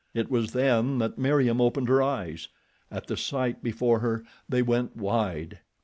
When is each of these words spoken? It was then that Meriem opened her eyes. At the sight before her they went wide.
It 0.15 0.31
was 0.31 0.53
then 0.53 0.97
that 0.97 1.19
Meriem 1.19 1.61
opened 1.61 1.87
her 1.87 2.01
eyes. 2.01 2.47
At 2.89 3.05
the 3.05 3.15
sight 3.15 3.61
before 3.61 3.99
her 3.99 4.23
they 4.49 4.63
went 4.63 4.95
wide. 4.97 5.59